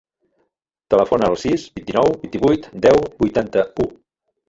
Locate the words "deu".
2.89-3.07